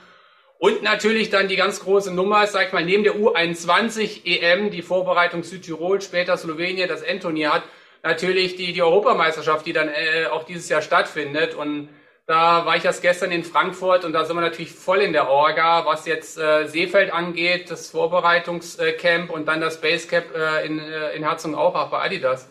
Und 0.58 0.82
natürlich 0.82 1.30
dann 1.30 1.46
die 1.46 1.56
ganz 1.56 1.80
große 1.80 2.12
Nummer, 2.12 2.46
sag 2.46 2.68
ich 2.68 2.72
mal, 2.72 2.84
neben 2.84 3.04
der 3.04 3.14
U21 3.14 4.24
EM, 4.24 4.70
die 4.70 4.82
Vorbereitung 4.82 5.44
Südtirol, 5.44 6.00
später 6.00 6.36
Slowenien, 6.36 6.88
das 6.88 7.02
Endturnier 7.02 7.52
hat, 7.52 7.62
natürlich 8.02 8.56
die, 8.56 8.72
die 8.72 8.82
Europameisterschaft, 8.82 9.66
die 9.66 9.72
dann 9.72 9.88
äh, 9.88 10.26
auch 10.26 10.44
dieses 10.44 10.68
Jahr 10.68 10.82
stattfindet. 10.82 11.54
Und 11.54 11.88
da 12.26 12.64
war 12.64 12.76
ich 12.76 12.84
erst 12.84 13.02
gestern 13.02 13.30
in 13.32 13.44
Frankfurt 13.44 14.04
und 14.04 14.12
da 14.12 14.24
sind 14.24 14.36
wir 14.36 14.40
natürlich 14.40 14.72
voll 14.72 15.00
in 15.00 15.12
der 15.12 15.28
Orga, 15.28 15.84
was 15.84 16.06
jetzt 16.06 16.38
äh, 16.38 16.66
Seefeld 16.66 17.12
angeht, 17.12 17.70
das 17.70 17.90
Vorbereitungscamp 17.90 19.30
und 19.30 19.46
dann 19.46 19.60
das 19.60 19.80
Basecamp 19.80 20.34
äh, 20.34 20.66
in, 20.66 20.78
äh, 20.78 21.12
in 21.12 21.22
Herzogenaurach 21.22 21.90
bei 21.90 22.00
Adidas. 22.02 22.48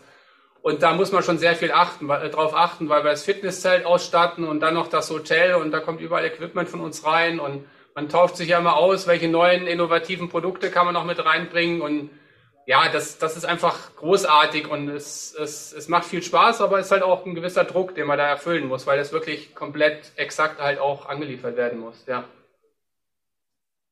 Und 0.62 0.82
da 0.82 0.94
muss 0.94 1.10
man 1.10 1.22
schon 1.22 1.38
sehr 1.38 1.56
viel 1.56 1.72
achten, 1.72 2.08
äh, 2.08 2.30
drauf 2.30 2.54
achten, 2.54 2.88
weil 2.88 3.02
wir 3.02 3.10
das 3.10 3.24
Fitnesszelt 3.24 3.84
ausstatten 3.84 4.44
und 4.44 4.60
dann 4.60 4.74
noch 4.74 4.88
das 4.88 5.10
Hotel 5.10 5.54
und 5.54 5.72
da 5.72 5.80
kommt 5.80 6.00
überall 6.00 6.24
Equipment 6.24 6.68
von 6.68 6.80
uns 6.80 7.04
rein 7.04 7.40
und 7.40 7.66
man 7.96 8.08
tauscht 8.08 8.36
sich 8.36 8.50
ja 8.50 8.58
immer 8.58 8.76
aus, 8.76 9.08
welche 9.08 9.28
neuen 9.28 9.66
innovativen 9.66 10.28
Produkte 10.28 10.70
kann 10.70 10.84
man 10.86 10.94
noch 10.94 11.04
mit 11.04 11.24
reinbringen 11.24 11.80
und 11.80 12.10
ja, 12.66 12.88
das, 12.92 13.18
das 13.18 13.36
ist 13.36 13.44
einfach 13.44 13.94
großartig 13.96 14.68
und 14.68 14.88
es, 14.88 15.34
es, 15.34 15.72
es 15.72 15.88
macht 15.88 16.04
viel 16.04 16.22
Spaß, 16.22 16.60
aber 16.60 16.78
es 16.78 16.86
ist 16.86 16.92
halt 16.92 17.02
auch 17.02 17.26
ein 17.26 17.34
gewisser 17.34 17.64
Druck, 17.64 17.94
den 17.94 18.06
man 18.06 18.18
da 18.18 18.26
erfüllen 18.26 18.66
muss, 18.66 18.86
weil 18.86 18.98
es 18.98 19.12
wirklich 19.12 19.54
komplett 19.54 20.12
exakt 20.16 20.60
halt 20.60 20.78
auch 20.78 21.06
angeliefert 21.06 21.56
werden 21.56 21.78
muss, 21.78 22.04
ja. 22.06 22.24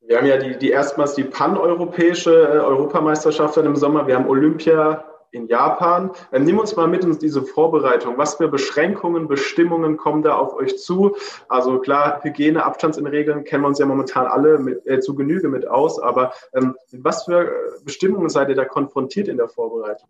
Wir 0.05 0.19
haben 0.19 0.27
ja 0.27 0.37
die, 0.37 0.59
die 0.59 0.71
erstmals 0.71 1.15
die 1.15 1.23
paneuropäische 1.23 2.33
äh, 2.33 2.59
Europameisterschaft 2.59 3.57
im 3.59 3.77
Sommer. 3.77 4.05
Wir 4.09 4.17
haben 4.17 4.29
Olympia 4.29 5.05
in 5.33 5.49
Japan. 5.49 6.11
Ähm, 6.33 6.45
nimm 6.45 6.59
uns 6.59 6.77
mal 6.77 6.87
mit 6.87 7.05
in 7.05 7.19
diese 7.19 7.43
Vorbereitung. 7.43 8.19
Was 8.19 8.37
für 8.37 8.49
Beschränkungen, 8.49 9.29
Bestimmungen 9.29 9.97
kommen 9.97 10.23
da 10.23 10.37
auf 10.37 10.55
euch 10.55 10.79
zu? 10.79 11.17
Also 11.49 11.79
klar, 11.79 12.23
Hygiene, 12.23 12.65
Abstandsinregeln 12.65 13.45
kennen 13.45 13.65
wir 13.65 13.69
uns 13.69 13.79
ja 13.79 13.87
momentan 13.87 14.27
alle 14.27 14.59
mit, 14.59 14.87
äh, 14.87 15.01
zu 15.01 15.15
Genüge 15.15 15.49
mit 15.49 15.67
aus, 15.67 15.99
aber 16.01 16.33
ähm, 16.55 16.77
was 16.93 17.25
für 17.25 17.51
Bestimmungen 17.85 18.29
seid 18.29 18.49
ihr 18.49 18.55
da 18.55 18.65
konfrontiert 18.65 19.29
in 19.29 19.37
der 19.37 19.49
Vorbereitung? 19.49 20.09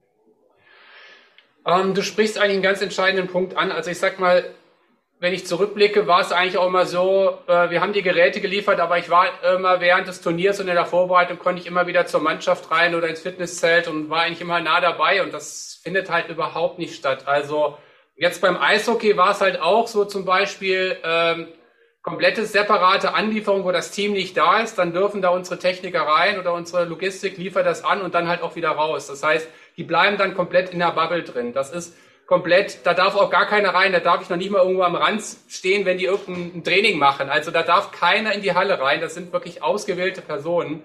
Ähm, 1.64 1.94
du 1.94 2.02
sprichst 2.02 2.38
eigentlich 2.38 2.54
einen 2.54 2.62
ganz 2.62 2.82
entscheidenden 2.82 3.28
Punkt 3.28 3.56
an. 3.56 3.70
Also 3.70 3.90
ich 3.90 3.98
sag 3.98 4.18
mal, 4.18 4.44
wenn 5.22 5.34
ich 5.34 5.46
zurückblicke, 5.46 6.08
war 6.08 6.20
es 6.20 6.32
eigentlich 6.32 6.58
auch 6.58 6.66
immer 6.66 6.84
so, 6.84 7.38
äh, 7.46 7.70
wir 7.70 7.80
haben 7.80 7.92
die 7.92 8.02
Geräte 8.02 8.40
geliefert, 8.40 8.80
aber 8.80 8.98
ich 8.98 9.08
war 9.08 9.28
immer 9.54 9.80
während 9.80 10.08
des 10.08 10.20
Turniers 10.20 10.58
und 10.58 10.66
in 10.66 10.74
der 10.74 10.84
Vorbereitung 10.84 11.38
konnte 11.38 11.60
ich 11.60 11.68
immer 11.68 11.86
wieder 11.86 12.06
zur 12.06 12.20
Mannschaft 12.20 12.72
rein 12.72 12.96
oder 12.96 13.06
ins 13.06 13.20
Fitnesszelt 13.20 13.86
und 13.86 14.10
war 14.10 14.22
eigentlich 14.22 14.40
immer 14.40 14.60
nah 14.60 14.80
dabei 14.80 15.22
und 15.22 15.32
das 15.32 15.78
findet 15.84 16.10
halt 16.10 16.28
überhaupt 16.28 16.80
nicht 16.80 16.96
statt. 16.96 17.28
Also 17.28 17.78
jetzt 18.16 18.42
beim 18.42 18.56
Eishockey 18.56 19.16
war 19.16 19.30
es 19.30 19.40
halt 19.40 19.60
auch 19.60 19.86
so 19.86 20.04
zum 20.04 20.24
Beispiel 20.24 20.96
ähm, 21.04 21.46
komplette 22.02 22.44
separate 22.44 23.14
Anlieferung, 23.14 23.62
wo 23.62 23.70
das 23.70 23.92
Team 23.92 24.14
nicht 24.14 24.36
da 24.36 24.58
ist, 24.58 24.76
dann 24.76 24.92
dürfen 24.92 25.22
da 25.22 25.28
unsere 25.28 25.56
Techniker 25.56 26.02
rein 26.02 26.40
oder 26.40 26.52
unsere 26.52 26.84
Logistik 26.84 27.38
liefert 27.38 27.64
das 27.64 27.84
an 27.84 28.02
und 28.02 28.16
dann 28.16 28.26
halt 28.26 28.42
auch 28.42 28.56
wieder 28.56 28.70
raus. 28.70 29.06
Das 29.06 29.22
heißt, 29.22 29.48
die 29.76 29.84
bleiben 29.84 30.16
dann 30.16 30.34
komplett 30.34 30.70
in 30.70 30.80
der 30.80 30.90
Bubble 30.90 31.22
drin. 31.22 31.52
Das 31.52 31.70
ist 31.70 31.96
komplett, 32.32 32.86
da 32.86 32.94
darf 32.94 33.14
auch 33.14 33.28
gar 33.28 33.44
keiner 33.44 33.74
rein, 33.74 33.92
da 33.92 34.00
darf 34.00 34.22
ich 34.22 34.30
noch 34.30 34.38
nicht 34.38 34.50
mal 34.50 34.62
irgendwo 34.62 34.84
am 34.84 34.94
Rand 34.94 35.22
stehen, 35.50 35.84
wenn 35.84 35.98
die 35.98 36.06
irgendein 36.06 36.64
Training 36.64 36.96
machen. 36.98 37.28
Also 37.28 37.50
da 37.50 37.62
darf 37.62 37.92
keiner 37.92 38.32
in 38.32 38.40
die 38.40 38.54
Halle 38.54 38.80
rein, 38.80 39.02
das 39.02 39.12
sind 39.12 39.34
wirklich 39.34 39.62
ausgewählte 39.62 40.22
Personen. 40.22 40.82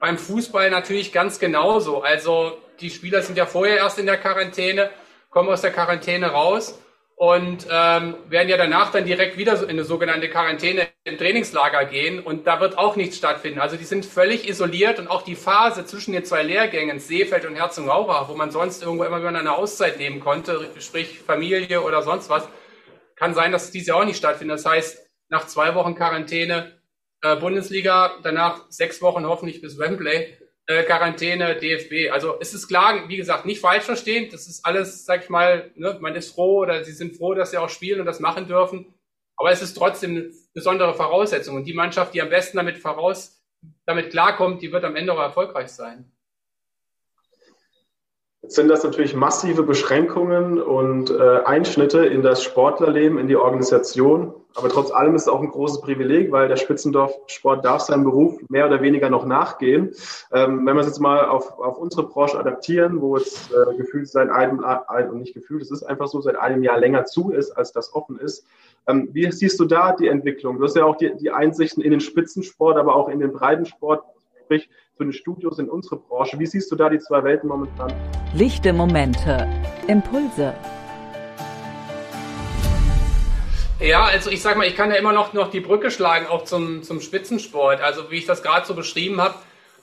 Beim 0.00 0.18
Fußball 0.18 0.68
natürlich 0.68 1.12
ganz 1.12 1.38
genauso. 1.38 2.02
Also 2.02 2.58
die 2.80 2.90
Spieler 2.90 3.22
sind 3.22 3.38
ja 3.38 3.46
vorher 3.46 3.76
erst 3.76 4.00
in 4.00 4.06
der 4.06 4.16
Quarantäne, 4.16 4.90
kommen 5.30 5.48
aus 5.48 5.60
der 5.60 5.70
Quarantäne 5.70 6.26
raus 6.26 6.76
und 7.20 7.66
ähm, 7.70 8.14
werden 8.30 8.48
ja 8.48 8.56
danach 8.56 8.92
dann 8.92 9.04
direkt 9.04 9.36
wieder 9.36 9.62
in 9.64 9.68
eine 9.68 9.84
sogenannte 9.84 10.30
Quarantäne 10.30 10.88
im 11.04 11.18
Trainingslager 11.18 11.84
gehen 11.84 12.18
und 12.18 12.46
da 12.46 12.60
wird 12.60 12.78
auch 12.78 12.96
nichts 12.96 13.18
stattfinden. 13.18 13.60
Also 13.60 13.76
die 13.76 13.84
sind 13.84 14.06
völlig 14.06 14.48
isoliert 14.48 14.98
und 14.98 15.08
auch 15.08 15.20
die 15.20 15.34
Phase 15.34 15.84
zwischen 15.84 16.14
den 16.14 16.24
zwei 16.24 16.42
Lehrgängen, 16.42 16.98
Seefeld 16.98 17.44
und 17.44 17.56
Herzogenaurach, 17.56 18.30
wo 18.30 18.36
man 18.36 18.50
sonst 18.50 18.82
irgendwo 18.82 19.04
immer 19.04 19.18
wieder 19.18 19.38
eine 19.38 19.52
Auszeit 19.52 19.98
nehmen 19.98 20.20
konnte, 20.20 20.70
sprich 20.78 21.18
Familie 21.20 21.82
oder 21.82 22.00
sonst 22.00 22.30
was, 22.30 22.48
kann 23.16 23.34
sein, 23.34 23.52
dass 23.52 23.70
diese 23.70 23.94
auch 23.94 24.06
nicht 24.06 24.16
stattfindet. 24.16 24.56
Das 24.56 24.64
heißt, 24.64 25.06
nach 25.28 25.46
zwei 25.46 25.74
Wochen 25.74 25.94
Quarantäne 25.94 26.80
äh, 27.20 27.36
Bundesliga, 27.36 28.12
danach 28.22 28.62
sechs 28.70 29.02
Wochen 29.02 29.26
hoffentlich 29.26 29.60
bis 29.60 29.78
Wembley 29.78 30.38
äh, 30.70 30.84
Quarantäne, 30.84 31.56
DFB. 31.56 32.12
Also 32.12 32.38
es 32.40 32.54
ist 32.54 32.68
klar, 32.68 33.08
wie 33.08 33.16
gesagt, 33.16 33.44
nicht 33.44 33.60
falsch 33.60 33.82
verstehen. 33.82 34.28
Das 34.30 34.46
ist 34.46 34.64
alles, 34.64 35.04
sag 35.04 35.24
ich 35.24 35.28
mal, 35.28 35.72
ne, 35.74 35.98
man 36.00 36.14
ist 36.14 36.32
froh 36.32 36.60
oder 36.60 36.84
sie 36.84 36.92
sind 36.92 37.16
froh, 37.16 37.34
dass 37.34 37.50
sie 37.50 37.58
auch 37.58 37.68
spielen 37.68 37.98
und 37.98 38.06
das 38.06 38.20
machen 38.20 38.46
dürfen. 38.46 38.94
Aber 39.36 39.50
es 39.50 39.62
ist 39.62 39.74
trotzdem 39.74 40.10
eine 40.12 40.30
besondere 40.54 40.94
Voraussetzung. 40.94 41.56
Und 41.56 41.64
die 41.64 41.74
Mannschaft, 41.74 42.14
die 42.14 42.22
am 42.22 42.28
besten 42.28 42.56
damit 42.56 42.78
voraus, 42.78 43.42
damit 43.84 44.10
klarkommt, 44.10 44.62
die 44.62 44.70
wird 44.70 44.84
am 44.84 44.94
Ende 44.94 45.12
auch 45.12 45.18
erfolgreich 45.18 45.70
sein. 45.70 46.12
Sind 48.50 48.66
das 48.66 48.82
natürlich 48.82 49.14
massive 49.14 49.62
Beschränkungen 49.62 50.60
und 50.60 51.08
äh, 51.08 51.38
Einschnitte 51.44 52.04
in 52.04 52.22
das 52.22 52.42
Sportlerleben, 52.42 53.16
in 53.16 53.28
die 53.28 53.36
Organisation. 53.36 54.34
Aber 54.56 54.68
trotz 54.68 54.90
allem 54.90 55.14
ist 55.14 55.22
es 55.22 55.28
auch 55.28 55.40
ein 55.40 55.52
großes 55.52 55.80
Privileg, 55.82 56.32
weil 56.32 56.48
der 56.48 56.56
Spitzendorf-Sport 56.56 57.64
darf 57.64 57.82
seinem 57.82 58.02
Beruf 58.02 58.40
mehr 58.48 58.66
oder 58.66 58.82
weniger 58.82 59.08
noch 59.08 59.24
nachgehen. 59.24 59.92
Ähm, 60.32 60.66
wenn 60.66 60.74
wir 60.74 60.80
es 60.80 60.88
jetzt 60.88 60.98
mal 60.98 61.26
auf, 61.26 61.60
auf 61.60 61.78
unsere 61.78 62.08
Branche 62.08 62.40
adaptieren, 62.40 63.00
wo 63.00 63.16
es 63.16 63.52
äh, 63.52 63.76
gefühlt 63.76 64.08
seit 64.08 64.28
einem, 64.30 64.64
ein, 64.64 65.10
und 65.10 65.20
nicht 65.20 65.34
gefühlt, 65.34 65.62
es 65.62 65.70
ist 65.70 65.84
einfach 65.84 66.08
so, 66.08 66.20
seit 66.20 66.34
einem 66.34 66.64
Jahr 66.64 66.80
länger 66.80 67.04
zu 67.04 67.30
ist, 67.30 67.52
als 67.52 67.70
das 67.70 67.94
offen 67.94 68.18
ist. 68.18 68.44
Ähm, 68.88 69.10
wie 69.12 69.30
siehst 69.30 69.60
du 69.60 69.64
da 69.64 69.92
die 69.92 70.08
Entwicklung? 70.08 70.58
Du 70.58 70.64
hast 70.64 70.74
ja 70.74 70.84
auch 70.84 70.96
die, 70.96 71.14
die 71.14 71.30
Einsichten 71.30 71.84
in 71.84 71.92
den 71.92 72.00
Spitzensport, 72.00 72.76
aber 72.76 72.96
auch 72.96 73.08
in 73.08 73.20
den 73.20 73.32
Breitensport, 73.32 74.02
sprich 74.50 74.68
zu 74.96 75.04
den 75.04 75.12
Studios 75.12 75.60
in 75.60 75.70
unsere 75.70 75.96
Branche. 75.96 76.36
Wie 76.40 76.46
siehst 76.46 76.72
du 76.72 76.76
da 76.76 76.88
die 76.88 76.98
zwei 76.98 77.22
Welten 77.22 77.48
momentan? 77.48 77.92
Lichte 78.34 78.72
Momente, 78.72 79.46
Impulse 79.86 80.54
Ja, 83.78 84.06
also 84.06 84.28
ich 84.28 84.42
sag 84.42 84.56
mal, 84.56 84.66
ich 84.66 84.74
kann 84.74 84.90
ja 84.90 84.96
immer 84.96 85.12
noch, 85.12 85.34
noch 85.34 85.50
die 85.52 85.60
Brücke 85.60 85.92
schlagen, 85.92 86.26
auch 86.26 86.44
zum, 86.44 86.82
zum 86.82 87.00
Spitzensport. 87.00 87.80
Also 87.80 88.10
wie 88.10 88.16
ich 88.16 88.26
das 88.26 88.42
gerade 88.42 88.66
so 88.66 88.74
beschrieben 88.74 89.20
habe, 89.20 89.36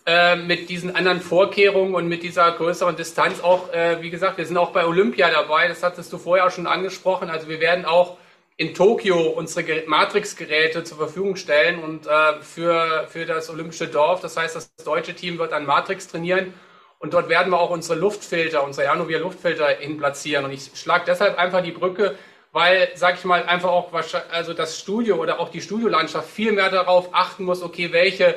äh, 0.06 0.36
mit 0.36 0.68
diesen 0.68 0.94
anderen 0.94 1.22
Vorkehrungen 1.22 1.96
und 1.96 2.10
mit 2.10 2.22
dieser 2.22 2.52
größeren 2.52 2.98
Distanz 2.98 3.40
auch, 3.40 3.72
äh, 3.72 4.02
wie 4.02 4.10
gesagt, 4.10 4.38
wir 4.38 4.46
sind 4.46 4.58
auch 4.58 4.72
bei 4.72 4.86
Olympia 4.86 5.30
dabei, 5.30 5.70
das 5.70 5.82
hattest 5.82 6.12
du 6.12 6.18
vorher 6.18 6.46
auch 6.46 6.52
schon 6.52 6.68
angesprochen. 6.68 7.30
Also 7.30 7.48
wir 7.48 7.62
werden 7.62 7.86
auch 7.86 8.18
in 8.58 8.74
Tokio 8.74 9.20
unsere 9.30 9.84
Matrix-Geräte 9.88 10.84
zur 10.84 10.98
Verfügung 10.98 11.36
stellen 11.36 11.80
und 11.80 12.08
äh, 12.08 12.42
für, 12.42 13.08
für 13.08 13.26
das 13.26 13.50
olympische 13.50 13.88
Dorf. 13.88 14.22
Das 14.22 14.36
heißt, 14.36 14.56
das 14.56 14.74
deutsche 14.84 15.14
Team 15.14 15.38
wird 15.38 15.54
an 15.54 15.66
Matrix 15.66 16.08
trainieren 16.08 16.54
und 17.00 17.14
dort 17.14 17.30
werden 17.30 17.52
wir 17.52 17.60
auch 17.60 17.70
unsere 17.70 18.00
Luftfilter, 18.00 18.64
unsere 18.64 18.88
Janovia 18.88 19.20
Luftfilter 19.20 19.68
hin 19.68 19.98
platzieren. 19.98 20.46
Und 20.46 20.52
ich 20.52 20.72
schlage 20.74 21.06
deshalb 21.06 21.38
einfach 21.38 21.64
die 21.64 21.72
Brücke 21.72 22.16
weil, 22.58 22.90
sag 22.96 23.20
ich 23.20 23.24
mal, 23.24 23.44
einfach 23.44 23.70
auch 23.70 23.94
also 24.32 24.54
das 24.54 24.80
Studio 24.80 25.18
oder 25.18 25.40
auch 25.40 25.50
die 25.50 25.62
Studiolandschaft 25.62 26.28
viel 26.28 26.52
mehr 26.54 26.72
darauf 26.72 27.14
achten 27.14 27.44
muss, 27.44 27.62
okay, 27.62 27.92
welche 27.92 28.36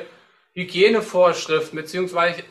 Hygienevorschriften 0.53 1.75
beziehungsweise 1.75 2.43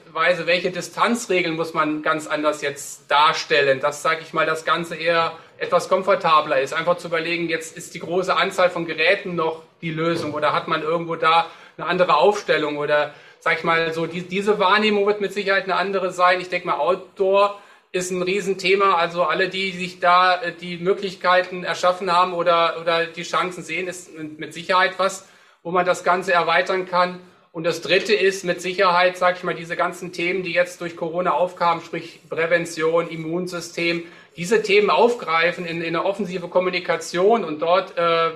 welche 0.47 0.71
Distanzregeln 0.73 1.55
muss 1.55 1.73
man 1.73 2.03
ganz 2.03 2.27
anders 2.27 2.61
jetzt 2.63 3.09
darstellen, 3.09 3.79
dass, 3.79 4.03
sage 4.03 4.23
ich 4.23 4.33
mal, 4.33 4.47
das 4.47 4.65
Ganze 4.65 4.97
eher 4.97 5.33
etwas 5.61 5.89
komfortabler 5.89 6.61
ist. 6.61 6.73
Einfach 6.73 6.97
zu 6.97 7.09
überlegen, 7.09 7.49
jetzt 7.49 7.77
ist 7.77 7.95
die 7.95 8.01
große 8.01 8.35
Anzahl 8.35 8.71
von 8.71 8.87
Geräten 8.87 9.35
noch 9.35 9.63
die 9.83 9.91
Lösung 9.91 10.33
oder 10.33 10.53
hat 10.53 10.69
man 10.69 10.83
irgendwo 10.83 11.17
da 11.17 11.47
eine 11.77 11.87
andere 11.87 12.17
Aufstellung 12.17 12.79
oder, 12.79 13.15
sag 13.41 13.59
ich 13.59 13.65
mal, 13.65 13.93
so 13.93 14.07
die, 14.07 14.23
diese 14.23 14.59
Wahrnehmung 14.59 15.07
wird 15.07 15.21
mit 15.21 15.35
Sicherheit 15.35 15.65
eine 15.65 15.77
andere 15.77 16.13
sein. 16.13 16.41
Ich 16.41 16.49
denke 16.49 16.67
mal, 16.67 16.79
Outdoor 16.79 17.61
ist 17.93 18.11
ein 18.11 18.23
Riesenthema. 18.23 18.95
Also 18.95 19.25
alle, 19.25 19.51
die 19.51 19.73
sich 19.73 20.01
da 20.01 20.41
äh, 20.41 20.53
die 20.53 20.79
Möglichkeiten 20.79 21.63
erschaffen 21.63 22.11
haben 22.11 22.33
oder, 22.33 22.81
oder 22.81 23.07
die 23.07 23.23
Chancen 23.23 23.63
sehen, 23.63 23.87
ist 23.87 24.11
mit 24.19 24.55
Sicherheit 24.55 24.95
was, 24.97 25.29
wo 25.63 25.71
man 25.71 25.85
das 25.85 26.05
Ganze 26.05 26.33
erweitern 26.33 26.87
kann. 26.87 27.21
Und 27.53 27.65
das 27.65 27.81
Dritte 27.81 28.15
ist 28.15 28.45
mit 28.45 28.61
Sicherheit, 28.61 29.17
sage 29.17 29.39
ich 29.39 29.45
mal, 29.45 29.55
diese 29.55 29.77
ganzen 29.77 30.13
Themen, 30.13 30.43
die 30.43 30.53
jetzt 30.53 30.81
durch 30.81 30.97
Corona 30.97 31.33
aufkamen, 31.33 31.83
sprich 31.83 32.21
Prävention, 32.29 33.09
Immunsystem, 33.09 34.05
diese 34.37 34.63
Themen 34.63 34.91
aufgreifen 34.91 35.67
in, 35.67 35.83
in 35.83 35.89
eine 35.89 36.05
offensive 36.05 36.49
Kommunikation 36.49 37.45
und 37.45 37.61
dort, 37.61 37.99
äh, 37.99 38.31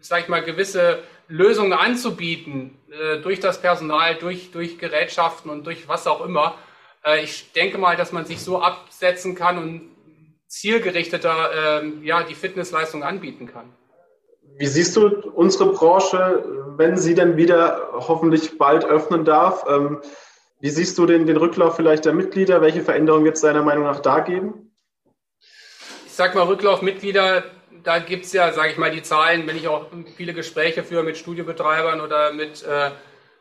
sage 0.00 0.22
ich 0.22 0.28
mal, 0.28 0.42
gewisse 0.42 1.02
Lösungen 1.28 1.74
anzubieten 1.74 2.78
äh, 2.90 3.18
durch 3.18 3.38
das 3.38 3.60
Personal, 3.60 4.14
durch, 4.14 4.50
durch 4.50 4.78
Gerätschaften 4.78 5.50
und 5.50 5.66
durch 5.66 5.86
was 5.86 6.06
auch 6.06 6.24
immer 6.24 6.56
äh, 7.04 7.22
ich 7.24 7.52
denke 7.52 7.78
mal, 7.78 7.96
dass 7.96 8.12
man 8.12 8.24
sich 8.24 8.40
so 8.40 8.60
absetzen 8.60 9.34
kann 9.34 9.58
und 9.58 9.90
zielgerichteter 10.46 11.82
äh, 11.82 11.88
ja, 12.02 12.22
die 12.22 12.34
Fitnessleistung 12.34 13.02
anbieten 13.02 13.46
kann. 13.46 13.72
Wie 14.58 14.66
siehst 14.66 14.96
du 14.96 15.06
unsere 15.34 15.72
Branche, 15.72 16.44
wenn 16.76 16.96
sie 16.96 17.14
denn 17.14 17.36
wieder 17.36 17.90
hoffentlich 17.92 18.58
bald 18.58 18.84
öffnen 18.84 19.24
darf? 19.24 19.64
Ähm, 19.68 20.00
wie 20.60 20.70
siehst 20.70 20.98
du 20.98 21.06
den, 21.06 21.26
den 21.26 21.36
Rücklauf 21.36 21.76
vielleicht 21.76 22.04
der 22.04 22.12
Mitglieder? 22.12 22.60
Welche 22.60 22.82
Veränderungen 22.82 23.24
wird 23.24 23.36
es 23.36 23.42
deiner 23.42 23.62
Meinung 23.62 23.84
nach 23.84 24.00
da 24.00 24.18
geben? 24.18 24.72
Ich 26.06 26.12
sag 26.12 26.34
mal, 26.34 26.42
Rücklauf 26.42 26.82
Mitglieder, 26.82 27.44
da 27.84 28.00
gibt 28.00 28.24
es 28.24 28.32
ja, 28.32 28.52
sage 28.52 28.72
ich 28.72 28.78
mal, 28.78 28.90
die 28.90 29.02
Zahlen, 29.02 29.46
wenn 29.46 29.56
ich 29.56 29.68
auch 29.68 29.86
viele 30.16 30.34
Gespräche 30.34 30.82
führe 30.82 31.04
mit 31.04 31.16
Studiobetreibern 31.16 32.00
oder 32.00 32.32
mit 32.32 32.64
äh, 32.64 32.90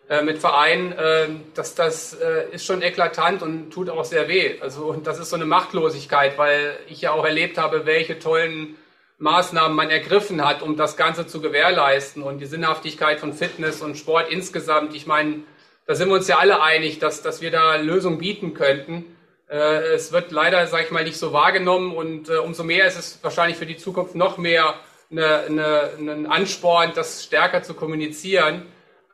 äh, 0.10 0.22
mit 0.22 0.38
Vereinen, 0.38 0.94
äh, 0.94 1.28
das, 1.54 1.76
das 1.76 2.14
äh, 2.14 2.50
ist 2.54 2.66
schon 2.66 2.82
eklatant 2.82 3.42
und 3.42 3.72
tut 3.72 3.90
auch 3.90 4.06
sehr 4.06 4.30
weh. 4.30 4.56
Also 4.62 4.86
und 4.86 5.06
das 5.06 5.20
ist 5.20 5.32
so 5.32 5.36
eine 5.36 5.46
Machtlosigkeit, 5.46 6.38
weil 6.38 6.78
ich 6.88 7.02
ja 7.02 7.12
auch 7.12 7.26
erlebt 7.26 7.58
habe, 7.58 7.86
welche 7.86 8.18
tollen 8.18 8.78
Maßnahmen 9.20 9.76
man 9.76 9.90
ergriffen 9.90 10.46
hat, 10.46 10.62
um 10.62 10.78
das 10.78 10.96
Ganze 10.96 11.26
zu 11.26 11.42
gewährleisten 11.42 12.22
und 12.22 12.40
die 12.40 12.46
Sinnhaftigkeit 12.46 13.20
von 13.20 13.34
Fitness 13.34 13.82
und 13.82 13.98
Sport 13.98 14.30
insgesamt. 14.30 14.96
Ich 14.96 15.08
meine, 15.08 15.42
da 15.88 15.96
sind 15.96 16.10
wir 16.10 16.16
uns 16.16 16.28
ja 16.28 16.38
alle 16.38 16.62
einig, 16.62 17.00
dass, 17.00 17.22
dass 17.22 17.42
wir 17.42 17.50
da 17.50 17.78
Lösungen 17.78 18.20
bieten 18.20 18.54
könnten. 18.54 19.06
Äh, 19.50 19.94
es 19.94 20.12
wird 20.12 20.32
leider, 20.32 20.68
sage 20.68 20.84
ich 20.84 20.92
mal, 20.92 21.04
nicht 21.04 21.18
so 21.18 21.34
wahrgenommen 21.34 21.96
und 21.96 22.30
äh, 22.30 22.38
umso 22.38 22.64
mehr 22.64 22.86
ist 22.86 23.00
es 23.00 23.20
wahrscheinlich 23.24 23.58
für 23.58 23.66
die 23.66 23.78
Zukunft 23.78 24.14
noch 24.14 24.38
mehr 24.38 24.76
eine, 25.10 25.40
eine, 25.48 25.92
ein 25.98 26.28
Ansporn, 26.28 26.92
das 26.94 27.24
stärker 27.24 27.64
zu 27.64 27.74
kommunizieren. 27.74 28.66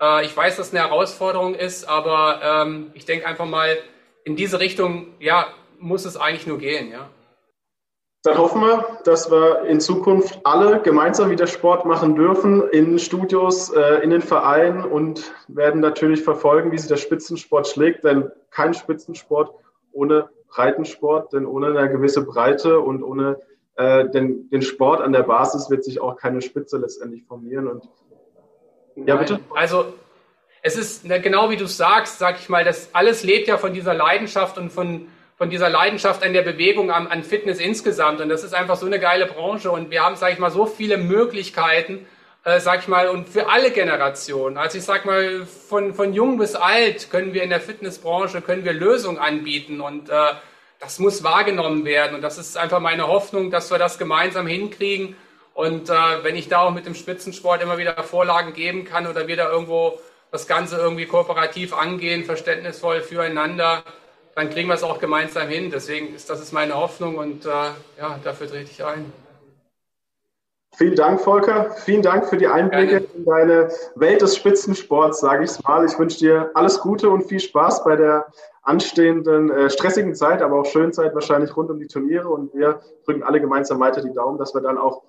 Äh, 0.02 0.26
ich 0.26 0.36
weiß, 0.36 0.58
dass 0.58 0.72
eine 0.74 0.84
Herausforderung 0.84 1.56
ist, 1.56 1.86
aber 1.86 2.42
ähm, 2.44 2.92
ich 2.94 3.06
denke 3.06 3.28
einfach 3.28 3.46
mal, 3.46 3.78
in 4.26 4.36
diese 4.36 4.60
Richtung, 4.60 5.14
ja, 5.20 5.48
muss 5.80 6.06
es 6.06 6.18
eigentlich 6.18 6.48
nur 6.48 6.58
gehen, 6.58 6.92
ja. 6.92 7.10
Dann 8.24 8.38
hoffen 8.38 8.62
wir, 8.62 9.00
dass 9.04 9.30
wir 9.30 9.66
in 9.66 9.82
Zukunft 9.82 10.40
alle 10.46 10.82
gemeinsam 10.82 11.30
wieder 11.30 11.46
Sport 11.46 11.86
machen 11.86 12.16
dürfen 12.16 12.70
in 12.70 12.98
Studios, 12.98 13.70
äh, 13.70 14.02
in 14.02 14.12
den 14.12 14.22
Vereinen 14.22 14.86
und 14.86 15.34
werden 15.50 15.82
natürlich 15.82 16.24
verfolgen, 16.24 16.72
wie 16.72 16.78
sich 16.78 16.88
der 16.88 16.96
Spitzensport 16.96 17.68
schlägt. 17.68 18.06
Denn 18.06 18.32
kein 18.50 18.74
Spitzensport 18.74 19.54
ohne 19.92 20.30
Breitensport, 20.48 21.34
denn 21.34 21.46
ohne 21.46 21.78
eine 21.78 21.90
gewisse 21.90 22.24
Breite 22.24 22.80
und 22.80 23.04
ohne 23.04 23.40
äh, 23.76 24.08
den, 24.10 24.50
den 24.50 24.62
Sport 24.62 25.02
an 25.02 25.12
der 25.12 25.24
Basis 25.24 25.70
wird 25.70 25.84
sich 25.84 26.00
auch 26.00 26.16
keine 26.16 26.42
Spitze 26.42 26.78
letztendlich 26.78 27.26
formieren. 27.26 27.68
Und 27.68 27.90
ja, 28.96 29.18
bitte. 29.18 29.42
Also 29.54 29.86
es 30.62 30.78
ist 30.78 31.04
genau 31.04 31.50
wie 31.50 31.58
du 31.58 31.66
sagst, 31.66 32.20
sag 32.20 32.40
ich 32.40 32.48
mal, 32.48 32.64
das 32.64 32.90
alles 32.94 33.24
lebt 33.24 33.50
ja 33.50 33.58
von 33.58 33.74
dieser 33.74 33.94
Leidenschaft 33.94 34.58
und 34.58 34.72
von, 34.72 35.08
von 35.36 35.50
dieser 35.50 35.70
Leidenschaft 35.70 36.24
an 36.24 36.34
der 36.34 36.42
Bewegung, 36.42 36.92
an, 36.92 37.08
an 37.08 37.24
Fitness 37.24 37.60
insgesamt. 37.60 38.22
Und 38.22 38.30
das 38.30 38.44
ist 38.44 38.54
einfach 38.54 38.76
so 38.76 38.86
eine 38.86 39.00
geile 39.00 39.26
Branche. 39.26 39.72
Und 39.72 39.90
wir 39.92 40.04
haben, 40.04 40.16
sage 40.16 40.34
ich 40.34 40.40
mal, 40.40 40.52
so 40.52 40.66
viele 40.66 40.98
Möglichkeiten, 40.98 42.06
äh, 42.46 42.60
sag 42.60 42.82
ich 42.82 42.88
mal, 42.88 43.08
und 43.08 43.30
für 43.30 43.50
alle 43.50 43.72
Generationen. 43.72 44.58
Also 44.58 44.78
ich 44.78 44.84
sag 44.84 45.06
mal, 45.06 45.46
von, 45.46 45.94
von 45.94 46.14
jung 46.14 46.38
bis 46.38 46.56
alt 46.56 47.10
können 47.10 47.34
wir 47.34 47.44
in 47.44 47.50
der 47.50 47.62
Fitnessbranche, 47.62 48.42
können 48.42 48.66
wir 48.66 48.74
Lösungen 48.74 49.18
anbieten 49.18 49.82
und 49.82 50.10
äh, 50.10 50.34
das 50.80 51.00
muss 51.00 51.24
wahrgenommen 51.24 51.86
werden. 51.86 52.16
Und 52.16 52.22
das 52.22 52.38
ist 52.38 52.58
einfach 52.58 52.82
meine 52.82 53.08
Hoffnung, 53.08 53.50
dass 53.50 53.72
wir 53.72 53.78
das 53.78 53.98
gemeinsam 53.98 54.46
hinkriegen. 54.48 55.16
Und 55.54 55.90
äh, 55.90 55.94
wenn 56.24 56.36
ich 56.36 56.50
da 56.50 56.62
auch 56.62 56.72
mit 56.72 56.86
dem 56.86 56.96
Spitzensport 56.96 57.62
immer 57.62 57.78
wieder 57.78 57.96
Vorlagen 58.04 58.54
geben 58.54 58.84
kann 58.84 59.08
oder 59.08 59.28
wir 59.28 59.38
da 59.38 59.50
irgendwo 59.50 60.00
das 60.32 60.48
Ganze 60.48 60.78
irgendwie 60.78 61.06
kooperativ 61.06 61.74
angehen, 61.74 62.26
verständnisvoll 62.26 63.02
füreinander, 63.02 63.84
dann 64.36 64.50
kriegen 64.50 64.68
wir 64.68 64.76
es 64.76 64.84
auch 64.84 65.00
gemeinsam 65.00 65.48
hin. 65.48 65.70
Deswegen 65.72 66.16
ist 66.16 66.30
das 66.30 66.42
ist 66.42 66.54
meine 66.54 66.76
Hoffnung 66.76 67.18
und 67.18 67.46
äh, 67.46 67.50
ja, 68.00 68.20
dafür 68.24 68.48
trete 68.48 68.70
ich 68.72 68.84
ein. 68.84 69.12
Vielen 70.76 70.96
Dank, 70.96 71.22
Volker. 71.22 71.70
Vielen 71.86 72.02
Dank 72.02 72.26
für 72.26 72.38
die 72.38 72.48
Einblicke 72.48 73.02
Gerne. 73.02 73.08
in 73.16 73.26
deine 73.26 73.70
Welt 73.96 74.24
des 74.24 74.36
Spitzensports, 74.36 75.20
sage 75.20 75.44
ich 75.44 75.52
es 75.52 75.64
mal. 75.64 75.86
Ich 75.86 76.00
wünsche 76.00 76.18
dir 76.18 76.50
alles 76.56 76.80
Gute 76.80 77.12
und 77.12 77.26
viel 77.26 77.40
Spaß 77.40 77.84
bei 77.84 77.96
der 77.96 78.26
anstehenden 78.64 79.52
äh, 79.52 79.70
stressigen 79.70 80.16
Zeit, 80.16 80.42
aber 80.42 80.62
auch 80.62 80.66
schönen 80.66 80.92
Zeit 80.92 81.14
wahrscheinlich 81.14 81.56
rund 81.56 81.70
um 81.70 81.80
die 81.80 81.88
Turniere. 81.88 82.28
Und 82.28 82.56
wir 82.56 82.80
drücken 83.06 83.22
alle 83.22 83.40
gemeinsam 83.40 83.80
weiter 83.80 84.02
die 84.02 84.14
Daumen, 84.14 84.40
dass 84.40 84.56
wir 84.56 84.62
dann 84.62 84.80
auch, 84.80 85.04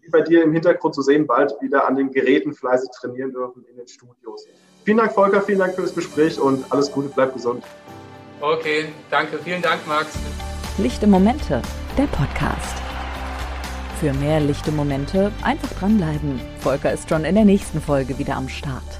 wie 0.00 0.08
bei 0.08 0.22
dir 0.22 0.42
im 0.42 0.54
Hintergrund 0.54 0.94
zu 0.94 1.02
sehen, 1.02 1.26
bald 1.26 1.54
wieder 1.60 1.86
an 1.86 1.96
den 1.96 2.10
Geräten 2.10 2.54
fleißig 2.54 2.88
trainieren 2.98 3.32
dürfen 3.32 3.66
in 3.70 3.76
den 3.76 3.88
Studios. 3.88 4.46
Vielen 4.86 4.96
Dank, 4.96 5.12
Volker. 5.12 5.42
Vielen 5.42 5.58
Dank 5.58 5.74
für 5.74 5.82
das 5.82 5.94
Gespräch 5.94 6.40
und 6.40 6.64
alles 6.70 6.90
Gute. 6.90 7.10
Bleib 7.14 7.34
gesund. 7.34 7.62
Okay, 8.40 8.88
danke. 9.10 9.38
Vielen 9.38 9.62
Dank, 9.62 9.86
Max. 9.86 10.18
Lichte 10.78 11.06
Momente, 11.06 11.60
der 11.98 12.06
Podcast. 12.06 12.76
Für 14.00 14.14
mehr 14.14 14.40
lichte 14.40 14.72
Momente 14.72 15.30
einfach 15.42 15.68
dranbleiben. 15.78 16.40
Volker 16.60 16.90
ist 16.90 17.08
schon 17.10 17.24
in 17.24 17.34
der 17.34 17.44
nächsten 17.44 17.82
Folge 17.82 18.18
wieder 18.18 18.36
am 18.36 18.48
Start. 18.48 18.99